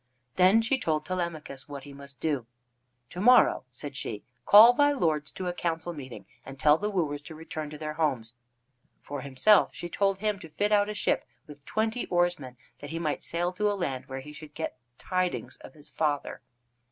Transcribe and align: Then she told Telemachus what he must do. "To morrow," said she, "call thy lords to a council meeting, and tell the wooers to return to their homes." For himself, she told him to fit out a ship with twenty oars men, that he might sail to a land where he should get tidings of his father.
Then 0.35 0.63
she 0.63 0.79
told 0.79 1.05
Telemachus 1.05 1.69
what 1.69 1.83
he 1.83 1.93
must 1.93 2.19
do. 2.19 2.47
"To 3.11 3.21
morrow," 3.21 3.65
said 3.69 3.95
she, 3.95 4.23
"call 4.47 4.73
thy 4.73 4.91
lords 4.93 5.31
to 5.33 5.45
a 5.45 5.53
council 5.53 5.93
meeting, 5.93 6.25
and 6.43 6.59
tell 6.59 6.79
the 6.79 6.89
wooers 6.89 7.21
to 7.21 7.35
return 7.35 7.69
to 7.69 7.77
their 7.77 7.93
homes." 7.93 8.33
For 9.03 9.21
himself, 9.21 9.75
she 9.75 9.89
told 9.89 10.17
him 10.17 10.39
to 10.39 10.49
fit 10.49 10.71
out 10.71 10.89
a 10.89 10.95
ship 10.95 11.23
with 11.45 11.65
twenty 11.67 12.07
oars 12.07 12.39
men, 12.39 12.57
that 12.79 12.89
he 12.89 12.97
might 12.97 13.21
sail 13.23 13.53
to 13.53 13.69
a 13.71 13.77
land 13.77 14.07
where 14.07 14.21
he 14.21 14.33
should 14.33 14.55
get 14.55 14.75
tidings 14.97 15.57
of 15.57 15.75
his 15.75 15.91
father. 15.91 16.41